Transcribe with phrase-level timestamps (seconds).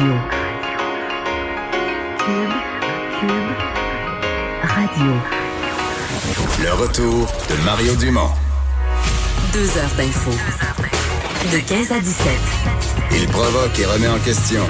[0.00, 0.14] Radio.
[2.18, 2.54] Cube,
[3.20, 3.50] Cube,
[4.62, 5.12] Radio.
[6.62, 8.30] Le retour de Mario Dumont.
[9.52, 10.30] Deux heures d'info.
[11.52, 12.26] De 15 à 17.
[13.12, 14.62] Il provoque et remet en question.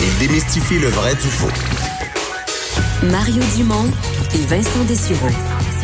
[0.00, 1.50] Il démystifie le vrai du faux.
[3.02, 3.90] Mario Dumont
[4.36, 5.30] et Vincent Dessureau.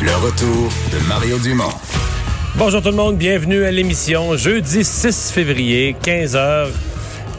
[0.00, 1.74] Le retour de Mario Dumont.
[2.54, 6.68] Bonjour tout le monde, bienvenue à l'émission jeudi 6 février, 15h.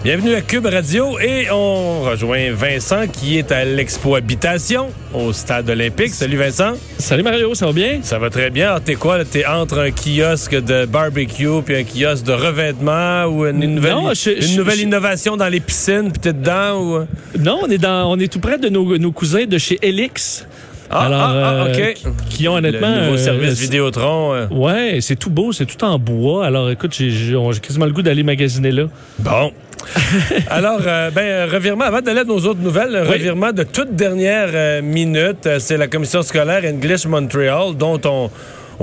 [0.04, 5.70] Bienvenue à Cube Radio et on rejoint Vincent qui est à l'Expo Habitation au Stade
[5.70, 6.10] olympique.
[6.10, 6.74] Salut Vincent.
[6.98, 8.00] Salut Mario, ça va bien?
[8.02, 8.70] Ça va très bien.
[8.70, 9.20] Alors, T'es quoi?
[9.20, 9.26] là?
[9.26, 13.92] T'es entre un kiosque de barbecue puis un kiosque de revêtement ou une, une nouvelle,
[13.94, 17.06] Non, je- une je- nouvelle je- innovation dans les piscines t'es dedans ou...
[17.38, 20.48] Non, on est dans, on est tout près de nos, nos cousins de chez Elix.
[20.94, 21.98] Ah, Alors, ah, ah, euh, OK.
[22.30, 24.34] qui- ont honnêtement Le nouveau euh, service euh, Vidéotron.
[24.34, 24.48] euh.
[24.50, 26.46] Ouais, c'est tout beau, c'est tout en bois.
[26.46, 28.86] Alors écoute, j'ai quasiment le goût d'aller magasiner là.
[29.20, 29.52] Bon.
[30.50, 33.14] Alors, euh, ben, revirement, avant d'aller à nos autres nouvelles, un Oui.
[33.14, 38.30] revirement de toute dernière euh, minute, euh, c'est la commission scolaire English Montreal, dont on,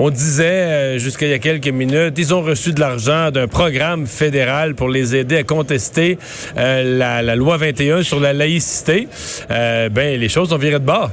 [0.01, 3.47] on disait euh, jusqu'à il y a quelques minutes, ils ont reçu de l'argent d'un
[3.47, 6.17] programme fédéral pour les aider à contester
[6.57, 9.09] euh, la, la loi 21 sur la laïcité.
[9.51, 11.11] Euh, ben, les choses ont viré de bord.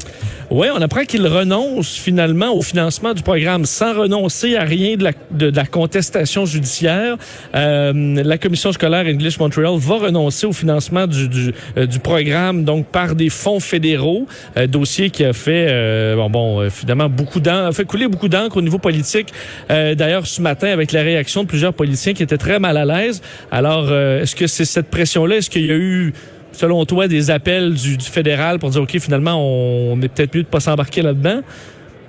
[0.48, 5.02] Ouais, on apprend qu'ils renoncent finalement au financement du programme sans renoncer à rien de
[5.02, 7.16] la, de, la contestation judiciaire.
[7.56, 12.62] Euh, la commission scolaire English Montreal va renoncer au financement du, du, euh, du programme
[12.62, 17.74] donc par des fonds fédéraux, euh, dossier qui a fait bon, bon finalement beaucoup d'encre,
[17.74, 19.32] fait couler beaucoup d'encre au niveau politique.
[19.70, 22.84] Euh, D'ailleurs, ce matin, avec la réaction de plusieurs politiciens qui étaient très mal à
[22.84, 23.22] l'aise.
[23.50, 25.36] Alors, euh, est-ce que c'est cette pression-là?
[25.36, 26.12] Est-ce qu'il y a eu
[26.52, 30.42] selon toi, des appels du, du fédéral pour dire, OK, finalement, on est peut-être mieux
[30.42, 31.40] de pas s'embarquer là-dedans?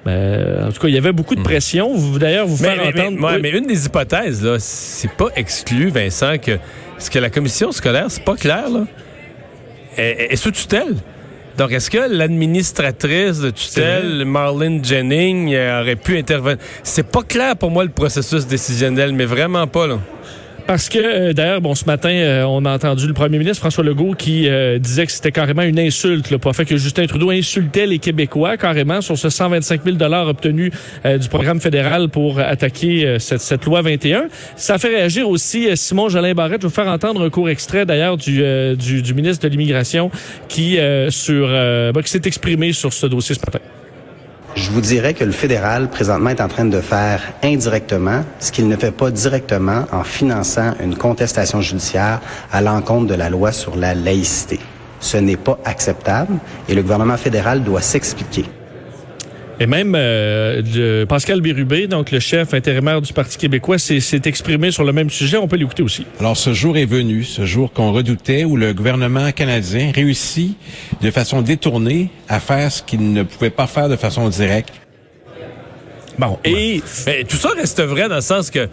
[0.05, 1.93] Ben, en tout cas, il y avait beaucoup de pression.
[1.93, 3.21] Vous, d'ailleurs, vous Mais, faire mais- mais- entendre...
[3.27, 3.39] ouais, Oui.
[3.41, 6.59] mais une des hypothèses, là, c'est pas exclu, Vincent, que
[6.97, 8.85] ce que la commission scolaire, c'est pas clair, là,
[9.97, 10.95] est, est sous tutelle.
[11.58, 16.59] Donc, est-ce que l'administratrice de tutelle, Marlene Jennings, euh, aurait pu intervenir?
[16.84, 20.00] C'est pas clair pour moi le processus décisionnel, mais vraiment pas, là.
[20.67, 23.85] Parce que, euh, d'ailleurs, bon, ce matin, euh, on a entendu le premier ministre François
[23.85, 27.85] Legault qui euh, disait que c'était carrément une insulte, pour fait que Justin Trudeau insultait
[27.85, 30.72] les Québécois carrément sur ce 125 000 obtenu
[31.06, 34.25] du programme fédéral pour attaquer euh, cette, cette loi 21.
[34.57, 36.61] Ça fait réagir aussi Simon Jolin Barrette.
[36.61, 38.44] Je vais vous faire entendre un court extrait, d'ailleurs, du,
[38.75, 40.11] du, du ministre de l'Immigration
[40.50, 40.77] qui,
[41.09, 43.59] sur, ben, qui s'est exprimé sur ce dossier ce matin.
[44.57, 48.68] Je vous dirais que le fédéral, présentement, est en train de faire indirectement ce qu'il
[48.68, 52.19] ne fait pas directement en finançant une contestation judiciaire
[52.51, 54.59] à l'encontre de la loi sur la laïcité.
[55.00, 56.34] Ce n'est pas acceptable
[56.68, 58.45] et le gouvernement fédéral doit s'expliquer.
[59.59, 64.69] Et même euh, le- Pascal Bérubé, donc le chef intérimaire du Parti québécois, s'est exprimé
[64.69, 65.38] sur le même sujet.
[65.38, 66.06] On peut l'écouter aussi.
[66.19, 70.56] Alors ce jour est venu, ce jour qu'on redoutait, où le gouvernement canadien réussit
[71.01, 74.73] de façon détournée à faire ce qu'il ne pouvait pas faire de façon directe.
[76.19, 76.38] Bon.
[76.45, 78.68] Et mais tout ça reste vrai dans le sens que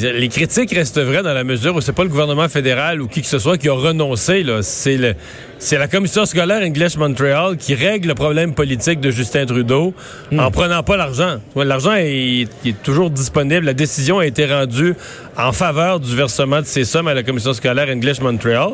[0.00, 3.20] les critiques restent vraies dans la mesure où c'est pas le gouvernement fédéral ou qui
[3.20, 4.44] que ce soit qui a renoncé.
[4.62, 9.94] C'est la commission scolaire English Montreal qui règle le problème politique de Justin Trudeau
[10.36, 11.38] en prenant pas l'argent.
[11.56, 12.48] L'argent est,
[12.82, 13.66] toujours disponible.
[13.66, 14.94] La décision a été rendue
[15.36, 18.72] en faveur du versement de ces sommes à la commission scolaire English Montreal.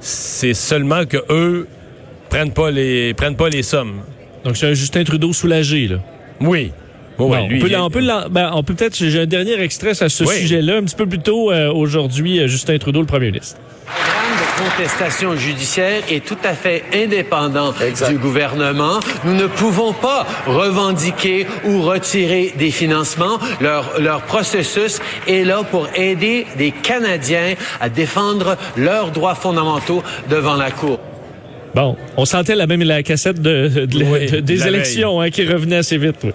[0.00, 1.66] C'est seulement que eux
[2.28, 4.00] prennent pas les prennent pas les sommes.
[4.44, 5.88] Donc c'est un Justin Trudeau soulagé.
[5.88, 5.96] Là.
[6.40, 6.72] Oui.
[7.18, 9.26] Oh, ouais, Bon, lui, on peut, il on peut, ben, on peut peut-être, j'ai un
[9.26, 10.34] dernier extrait à ce Oui.
[10.36, 13.56] sujet-là, un petit peu plus tôt euh, aujourd'hui, euh, Justin Trudeau, le premier ministre.
[13.86, 17.72] programme de contestation judiciaire est tout à fait indépendant
[18.08, 19.00] du gouvernement.
[19.24, 23.38] Nous ne pouvons pas revendiquer ou retirer des financements.
[23.62, 30.56] Leur, leur processus est là pour aider des Canadiens à défendre leurs droits fondamentaux devant
[30.56, 30.98] la Cour.
[31.74, 35.28] Bon, on sentait la même la cassette de, de- Oui, de- des la élections hein,
[35.30, 36.16] qui revenait assez vite.
[36.24, 36.30] oui.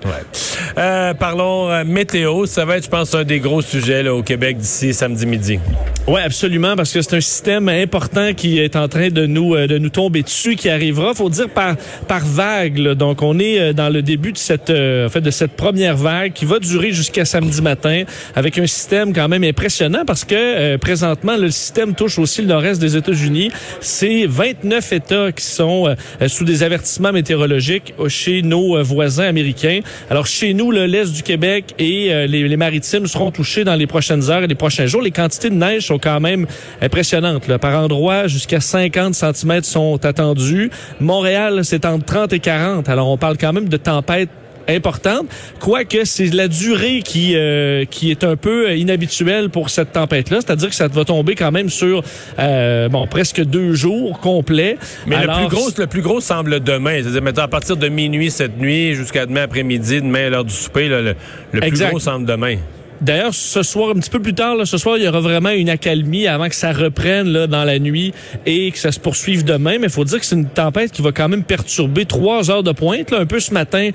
[0.77, 2.45] Euh, parlons euh, météo.
[2.45, 5.59] Ça va être, je pense, un des gros sujets là, au Québec d'ici samedi midi.
[6.07, 9.67] Oui, absolument, parce que c'est un système important qui est en train de nous euh,
[9.67, 11.75] de nous tomber dessus, qui arrivera, faut dire par
[12.07, 12.77] par vague.
[12.77, 12.95] là.
[12.95, 16.33] Donc, on est euh, dans le début de cette en fait de cette première vague
[16.33, 18.03] qui va durer jusqu'à samedi matin,
[18.35, 22.79] avec un système quand même impressionnant, parce que présentement le système touche aussi le nord-est
[22.79, 23.51] des États-Unis.
[23.79, 25.95] C'est 29 États qui sont
[26.27, 29.81] sous des avertissements météorologiques chez nos voisins américains.
[30.09, 33.75] Alors, chez nous, le l'est du Québec et euh, les, les maritimes seront touchés dans
[33.75, 35.01] les prochaines heures et les prochains jours.
[35.01, 36.45] Les quantités de neige sont quand même
[36.81, 37.47] impressionnantes.
[37.47, 37.57] là.
[37.57, 40.69] Par endroit, jusqu'à 50 cm sont attendus.
[40.99, 42.89] Montréal, c'est entre 30 et 40.
[42.89, 44.29] Alors, on parle quand même de tempêtes
[44.67, 45.27] importante.
[45.59, 50.69] Quoique c'est la durée qui euh, qui est un peu inhabituelle pour cette tempête-là, c'est-à-dire
[50.69, 52.03] que ça va tomber quand même sur
[52.39, 54.77] euh, bon presque deux jours complets.
[55.07, 57.01] Mais Alors, le plus gros, le plus gros semble demain.
[57.01, 60.53] C'est-à-dire, mettons, à partir de minuit cette nuit jusqu'à demain après-midi, demain à l'heure du
[60.53, 61.15] souper, là, le,
[61.51, 62.57] le plus gros semble demain.
[63.01, 65.49] D'ailleurs, ce soir, un petit peu plus tard, là, ce soir, il y aura vraiment
[65.49, 68.13] une accalmie avant que ça reprenne là, dans la nuit
[68.45, 69.77] et que ça se poursuive demain.
[69.79, 72.63] Mais il faut dire que c'est une tempête qui va quand même perturber trois heures
[72.63, 73.89] de pointe, là, un peu ce matin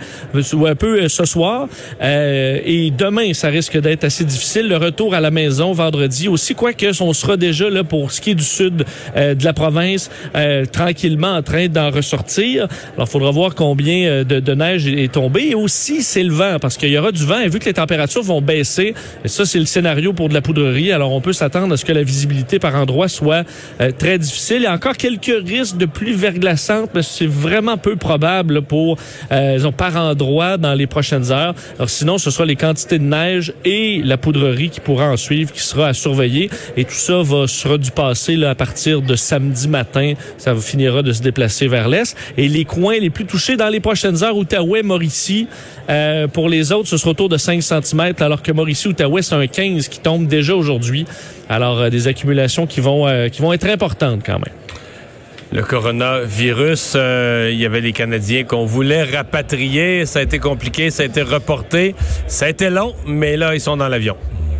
[0.52, 1.68] ou un peu euh, ce soir.
[2.02, 4.68] Euh, et demain, ça risque d'être assez difficile.
[4.68, 8.30] Le retour à la maison vendredi aussi, quoique on sera déjà là pour ce qui
[8.30, 8.84] est du sud
[9.16, 12.68] euh, de la province, euh, tranquillement en train d'en ressortir.
[12.94, 15.48] Alors, il faudra voir combien euh, de, neige est tombée.
[15.50, 17.40] Et aussi, c'est le vent, parce qu'il y aura du vent.
[17.40, 18.94] Et vu que les températures vont baisser,
[19.24, 20.92] ça, c'est le scénario pour de la poudrerie.
[20.92, 23.44] Alors, on peut s'attendre à ce que la visibilité par endroit soit
[23.80, 24.58] euh, très difficile.
[24.58, 28.98] Il y a encore quelques risques de pluie verglaçante, mais c'est vraiment peu probable pour,
[29.32, 31.54] euh, disons, par endroit dans les prochaines heures.
[31.76, 35.52] Alors, sinon, ce sera les quantités de neige et la poudrerie qui pourra en suivre,
[35.52, 36.50] qui sera à surveiller.
[36.76, 40.14] Et tout ça va sera du passé là, à partir de samedi matin.
[40.38, 42.16] Ça finira de se déplacer vers l'est.
[42.36, 45.48] Et les coins les plus touchés dans les prochaines heures, Outaouais, Mauricie.
[45.88, 49.34] Euh, pour les autres, ce sera autour de 5 cm, alors que Mauricie, Outaouais, c'est
[49.34, 51.06] un 15 qui tombe déjà aujourd'hui.
[51.48, 54.54] Alors, euh, des accumulations qui vont, euh, qui vont être importantes quand même.
[55.52, 60.04] Le coronavirus, euh, il y avait les Canadiens qu'on voulait rapatrier.
[60.04, 61.94] Ça a été compliqué, ça a été reporté.
[62.26, 64.16] Ça a été long, mais là, ils sont dans l'avion.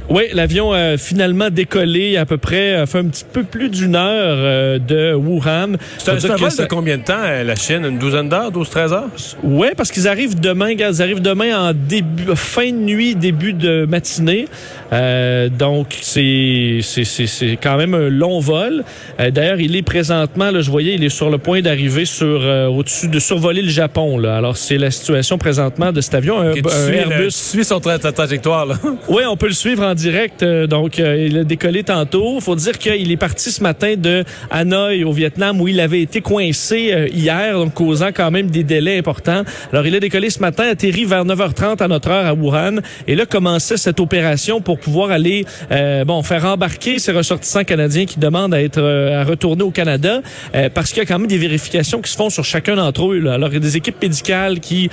[0.09, 3.97] Oui, l'avion a finalement décollé à peu près, a fait un petit peu plus d'une
[3.97, 5.73] heure euh, de Wuhan.
[5.99, 7.85] C'est un, vol ça- de combien de temps, euh, la Chine?
[7.85, 9.09] Une douzaine d'heures, 12-13 heures?
[9.43, 13.85] Ouais, parce qu'ils arrivent demain, ils arrivent demain en début, fin de nuit, début de
[13.85, 14.47] matinée.
[14.93, 18.85] Euh, donc c'est c'est c'est c'est quand même un long vol.
[19.21, 22.27] Euh, D'ailleurs, il est présentement, là, je voyais, il est sur le point d'arriver sur
[22.43, 24.19] euh, au-dessus de survoler le Japon.
[24.19, 24.37] Là.
[24.37, 27.27] Alors c'est la situation présentement de cet avion, un, tu, un suis, le- Airbus.
[27.27, 28.77] tu suis son tra- sa trajectoire, là.
[29.09, 30.43] Oui, on peut le suivre en direct.
[30.43, 32.41] euh, donc, il a décollé tantôt.
[32.41, 36.21] faut dire qu'il est parti ce matin de Hanoï au Vietnam où il avait été
[36.21, 39.43] coincé hier, donc causant quand même des délais importants.
[39.73, 42.77] Alors, il a décollé ce matin, atterri vers 9h30 à notre heure à Wuhan.
[43.09, 48.07] Et là, commençait cette opération pour pouvoir aller, euh, bon, faire embarquer ces ressortissants canadiens
[48.07, 50.21] qui demandent à être euh, à retourner au Canada
[50.55, 53.13] euh, parce qu'il y a quand même des vérifications qui se font sur chacun d'entre
[53.13, 53.27] eux.
[53.29, 54.91] Alors, il y a des équipes médicales qui,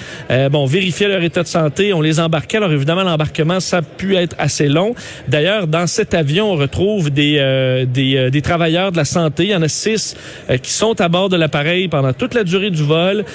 [0.52, 1.94] bon, vérifiaient leur état de santé.
[1.94, 2.58] On les embarquait.
[2.58, 4.96] Alors, évidemment, l'embarquement, ça a pu être assez long.
[5.28, 9.44] D'ailleurs, dans cet avion, on retrouve des, des, des travailleurs de la santé.
[9.44, 10.16] Il y en a six
[10.62, 13.26] qui sont à bord de l'appareil pendant toute la durée du vol,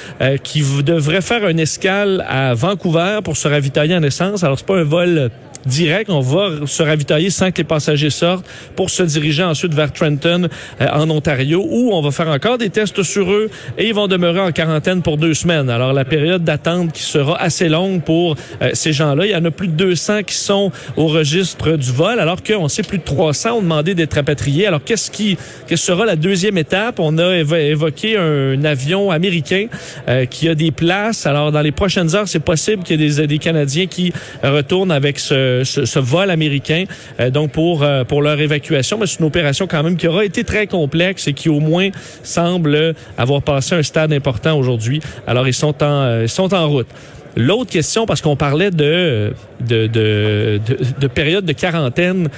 [0.43, 4.45] qui devraient faire une escale à Vancouver pour se ravitailler en essence.
[4.45, 5.31] Alors, c'est pas un vol
[5.69, 6.11] direct.
[6.11, 10.49] On va se ravitailler sans que les passagers sortent pour se diriger ensuite vers Trenton
[10.81, 14.09] euh, en Ontario où on va faire encore des tests sur eux et ils vont
[14.09, 15.71] demeurer en quarantaine pour deux semaines.
[15.71, 19.27] Alors la période d'attente qui sera assez longue pour euh, ces gens-là.
[19.27, 22.69] Il y en a plus de 200 qui sont au registre du vol alors qu'on
[22.69, 24.67] sait plus de 300 ont demandé d'être rapatriés.
[24.67, 25.37] Alors qu'est-ce qui
[25.67, 26.99] quelle sera la deuxième étape?
[26.99, 29.67] On a évo- évoqué un avion américain
[30.09, 31.27] euh, qui a des places.
[31.27, 34.13] Alors dans les prochaines heures, c'est possible qu'il y ait des, des Canadiens qui
[34.43, 36.85] retournent avec ce, ce, vol américain
[37.21, 38.99] euh, donc pour euh, pour leur évacuation.
[38.99, 41.89] Mais c'est une opération quand même qui aura été très complexe et qui au moins
[42.23, 45.01] semble avoir passé un stade important aujourd'hui.
[45.27, 46.89] Alors ils sont en euh, ils sont en route.
[47.37, 50.61] L'autre question, parce qu'on parlait de, de, de,
[50.99, 52.29] de période de quarantaine,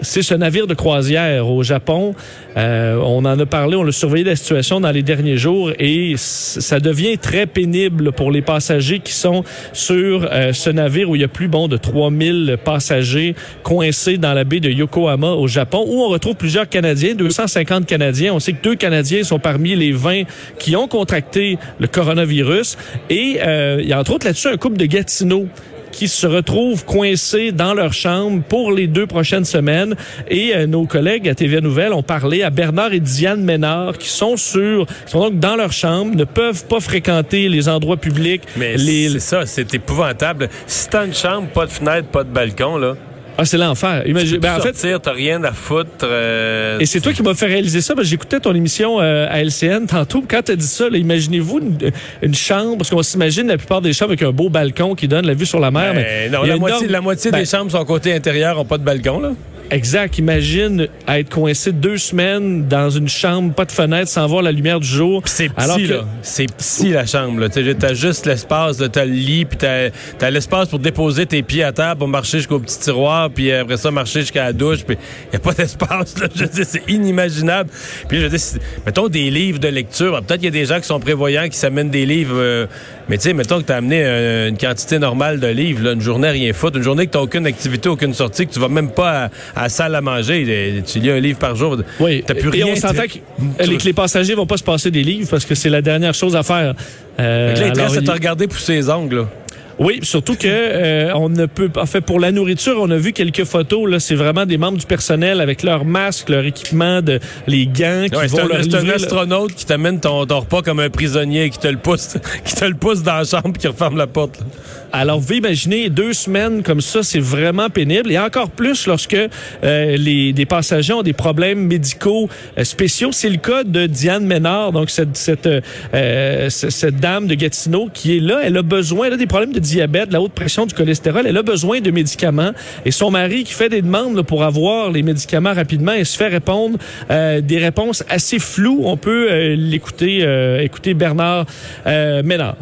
[0.00, 2.14] c'est ce navire de croisière au Japon.
[2.56, 6.14] Euh, on en a parlé, on a surveillé la situation dans les derniers jours et
[6.16, 11.22] ça devient très pénible pour les passagers qui sont sur euh, ce navire où il
[11.22, 15.84] y a plus bon de 3000 passagers coincés dans la baie de Yokohama au Japon
[15.86, 18.34] où on retrouve plusieurs Canadiens, 250 Canadiens.
[18.34, 20.22] On sait que deux Canadiens sont parmi les 20
[20.58, 22.76] qui ont contracté le coronavirus
[23.10, 25.46] et euh, il y a entre autres là-dessus un couple de Gatineau
[25.92, 29.94] qui se retrouvent coincés dans leur chambre pour les deux prochaines semaines.
[30.28, 34.08] Et euh, nos collègues à TVA Nouvelle ont parlé à Bernard et Diane Ménard qui
[34.08, 38.42] sont sur, qui sont donc dans leur chambre, ne peuvent pas fréquenter les endroits publics.
[38.56, 39.08] Mais les...
[39.08, 40.48] c'est ça, c'est épouvantable.
[40.66, 42.94] Si t'as une chambre, pas de fenêtre, pas de balcon, là.
[43.40, 44.02] Ah, c'est l'enfer.
[44.06, 45.88] Imagine- ben, en fait, sortir, t'as rien à foutre.
[46.02, 49.28] euh, et c'est toi qui m'as fait réaliser ça, parce que j'écoutais ton émission euh,
[49.30, 50.24] à LCN tantôt.
[50.28, 51.78] Quand tu as dit ça, là, imaginez-vous une,
[52.22, 55.24] une chambre, parce qu'on s'imagine la plupart des chambres avec un beau balcon qui donne
[55.24, 55.94] la vue sur la mer.
[55.94, 58.76] ben, mais non, moitié, norme- la moitié ben, des chambres sont côté intérieur, ont pas
[58.78, 59.30] de balcon, là.
[59.70, 60.18] Exact.
[60.18, 64.80] Imagine être coincé deux semaines dans une chambre, pas de fenêtre, sans voir la lumière
[64.80, 65.22] du jour.
[65.26, 66.04] C'est Alors petit, que- là.
[66.22, 67.48] C'est petit, la chambre, là.
[67.48, 68.82] T'as t'as juste l'espace.
[68.90, 69.88] T'as le lit, puis t'as
[70.20, 73.76] as, l'espace pour déposer tes pieds à terre, pour marcher jusqu'au petit tiroir, puis après
[73.76, 74.96] ça, marcher jusqu'à la douche, puis
[75.32, 76.28] y a pas d'espace, là.
[76.34, 77.70] Je dis, c'est inimaginable.
[78.08, 78.42] Puis je dis,
[78.86, 80.12] mettons des livres de lecture.
[80.22, 82.66] Peut-être qu'il y a des gens qui sont prévoyants, qui s'amènent des livres, euh,
[83.08, 86.00] mais tu sais, mettons que t'as amené euh, une quantité normale de livres, là, une
[86.00, 88.90] journée rien foutre, une journée que t'as aucune activité, aucune sortie, que tu vas même
[88.90, 90.42] pas à, à la salle à manger,
[90.78, 91.76] et tu lis un livre par jour.
[92.00, 92.72] Oui, T'as plus et rien.
[92.72, 93.20] on s'entend tu-
[93.58, 95.82] que, les, que les passagers vont pas se passer des livres parce que c'est la
[95.82, 96.74] dernière chose à faire.
[97.20, 99.28] Euh, là, il te reste à te regarder pousser les ongles, là.
[99.78, 103.12] Oui, surtout que euh, on ne peut en fait pour la nourriture, on a vu
[103.12, 107.20] quelques photos là, c'est vraiment des membres du personnel avec leur masque, leur équipement de
[107.46, 110.40] les gants qui Ouais, c'est vont un, leur c'est un astronaute qui t'amène ton, ton
[110.40, 113.52] repas comme un prisonnier, qui te le pousse, qui te le pousse dans la chambre,
[113.56, 114.40] qui referme la porte.
[114.40, 114.46] là.
[114.92, 118.10] Alors, vous pouvez imaginer deux semaines comme ça, c'est vraiment pénible.
[118.10, 123.10] Et encore plus lorsque euh, les des passagers ont des problèmes médicaux euh, spéciaux.
[123.12, 125.60] C'est le cas de Diane Ménard, donc cette cette, euh,
[125.92, 128.40] euh, cette dame de Gatineau qui est là.
[128.42, 131.26] Elle a besoin, elle a des problèmes de diabète, de la haute pression, du cholestérol.
[131.26, 132.52] Elle a besoin de médicaments.
[132.86, 136.16] Et son mari qui fait des demandes là, pour avoir les médicaments rapidement et se
[136.16, 136.78] fait répondre
[137.10, 138.82] euh, des réponses assez floues.
[138.84, 140.24] On peut l'écouter,
[140.62, 141.46] écouter Bernard
[141.84, 142.56] Ménard.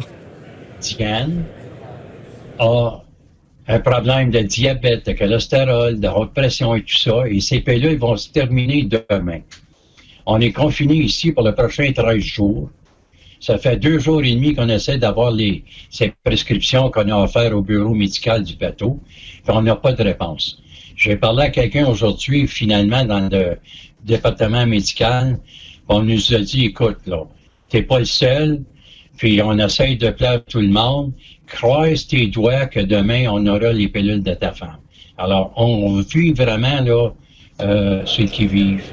[0.81, 1.43] Diane?
[2.59, 3.03] A
[3.67, 7.97] un problème de diabète, de cholestérol, de haute pression et tout ça, et ces pilules
[7.97, 9.41] vont se terminer demain.
[10.25, 12.69] On est confiné ici pour le prochain 13 jours.
[13.39, 17.53] Ça fait deux jours et demi qu'on essaie d'avoir les, ces prescriptions qu'on a offertes
[17.53, 18.99] au bureau médical du bateau,
[19.43, 20.61] puis on n'a pas de réponse.
[20.95, 23.57] J'ai parlé à quelqu'un aujourd'hui, finalement, dans le
[24.03, 25.39] département médical,
[25.87, 27.23] on nous a dit, écoute, là,
[27.69, 28.63] t'es pas le seul,
[29.17, 31.11] puis on essaye de plaire tout le monde.
[31.47, 34.77] Croise tes doigts que demain, on aura les pilules de ta femme.
[35.17, 37.09] Alors, on vit vraiment, là,
[37.61, 38.83] euh, ceux qui vivent.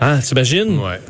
[0.00, 0.78] Ah, t'imagines?
[0.78, 1.00] Ouais.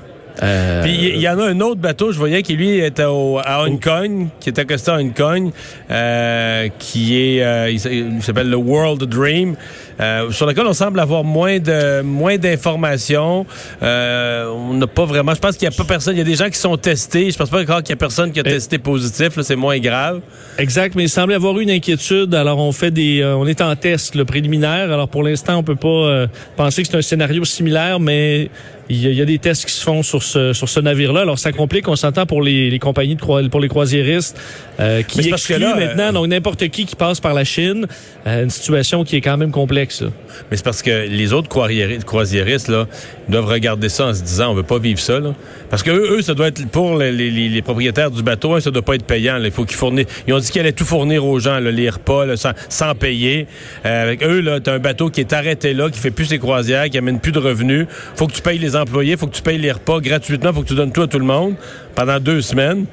[0.43, 3.05] Euh, Puis il y, y en a un autre bateau, je voyais, qui lui était
[3.05, 5.51] au, à Hong Kong, qui est accosté à Hong Kong,
[5.91, 9.57] euh, qui est, euh, il s'appelle le World Dream,
[10.01, 13.45] euh, sur lequel on semble avoir moins de moins d'informations.
[13.83, 15.35] Euh, on n'a pas vraiment.
[15.35, 16.15] Je pense qu'il n'y a pas personne.
[16.17, 17.31] Il y a des gens qui sont testés.
[17.31, 19.37] Je pense pas encore qu'il y a personne qui a testé positif.
[19.37, 20.21] là, C'est moins grave.
[20.59, 22.35] Exact, mais il semblait avoir eu une inquiétude.
[22.35, 24.91] Alors on fait des, euh, on est en test le préliminaire.
[24.91, 28.51] Alors pour l'instant, on peut pas euh, penser que c'est un scénario similaire, mais
[28.89, 30.81] il y, a, il y a des tests qui se font sur ce sur ce
[30.81, 31.21] navire-là.
[31.23, 34.39] Alors ça complique, on s'entend pour les, les compagnies de pour les croisiéristes
[34.81, 37.21] euh, Mais qui c'est parce que excluent là, euh, maintenant donc n'importe qui qui passe
[37.21, 37.87] par la Chine,
[38.27, 40.03] euh, une situation qui est quand même complexe.
[40.03, 40.09] là.
[40.51, 42.87] Mais c'est parce que les autres croisiéri- croisiéristes, là,
[43.29, 45.35] doivent regarder ça en se disant, on veut pas vivre ça, là.
[45.71, 48.55] Parce que eux, eux, ça doit être, pour les, les- les- les propriétaires du bateau,
[48.55, 49.47] hein, ça doit pas être payant, là.
[49.47, 51.89] Il faut qu'ils fournissent, ils ont dit qu'ils allaient tout fournir aux gens, là, les
[51.89, 53.47] repas, là, sans, sans payer.
[53.87, 56.39] Euh, avec eux, là, t'as un bateau qui est arrêté là, qui fait plus ses
[56.39, 57.87] croisières, qui amène plus de revenus.
[58.17, 60.69] Faut que tu payes les employés, faut que tu payes les repas gratuitement, faut que
[60.69, 61.55] tu donnes tout à tout le monde
[61.95, 62.87] pendant deux semaines.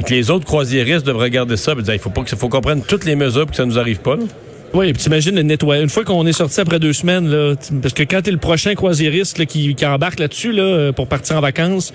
[0.00, 2.60] Et que les autres croisiéristes doivent regarder ça et dire, il faut pas faut qu'on
[2.60, 4.24] prenne toutes les mesures pour que ça nous arrive pas, là.
[4.74, 5.84] Oui, puis t'imagines le nettoyage.
[5.84, 9.46] Une fois qu'on est sorti après deux semaines, parce que quand t'es le prochain croisiériste
[9.46, 11.94] qui, embarque là-dessus là, euh, pour partir en vacances,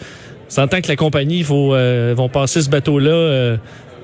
[0.58, 3.58] on entend que la compagnie, il faut euh, vont passer ce bateau-là euh,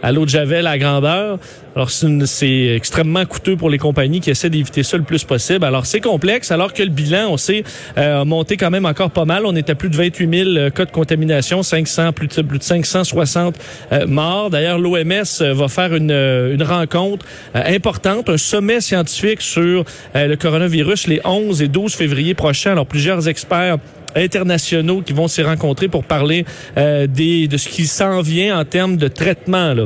[0.05, 1.39] à l'eau de Javel à grandeur.
[1.75, 5.65] Alors c'est extrêmement coûteux pour les compagnies qui essaient d'éviter ça le plus possible.
[5.65, 7.63] Alors c'est complexe, alors que le bilan, on sait,
[7.97, 9.47] euh, a monté quand même encore pas mal.
[9.47, 12.59] On est à plus de 28 000 euh, cas de contamination, 500 plus de, plus
[12.59, 13.55] de 560
[13.91, 14.51] euh, morts.
[14.51, 21.07] D'ailleurs, l'OMS euh, va faire une, une rencontre importante, un sommet scientifique sur le coronavirus
[21.07, 22.74] les 11 et 12 février prochains.
[22.74, 23.77] Alors plusieurs experts
[24.15, 26.45] internationaux qui vont s'y rencontrer pour parler
[26.77, 29.74] euh, des, de ce qui s'en vient en termes de traitement.
[29.74, 29.86] Là.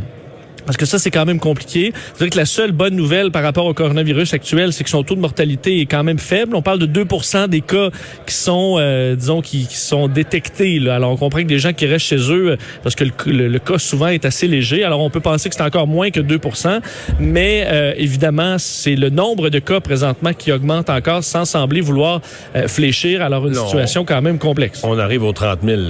[0.69, 1.91] Parce que ça, c'est quand même compliqué.
[2.13, 5.01] Je dirais que la seule bonne nouvelle par rapport au coronavirus actuel, c'est que son
[5.01, 6.55] taux de mortalité est quand même faible.
[6.55, 7.89] On parle de 2% des cas
[8.27, 10.77] qui sont, euh, disons, qui, qui sont détectés.
[10.77, 10.97] Là.
[10.97, 13.47] Alors, on comprend que des gens qui restent chez eux, euh, parce que le, le-
[13.47, 14.83] le cas souvent est assez léger.
[14.83, 16.81] Alors, on peut penser que c'est encore moins que 2%
[17.19, 22.21] mais euh, évidemment, c'est le nombre de cas présentement qui augmente encore sans sembler vouloir
[22.55, 23.23] euh, fléchir.
[23.23, 23.65] Alors, une Non.
[23.65, 24.81] situation quand même complexe.
[24.83, 25.87] On arrive aux 30 000, là.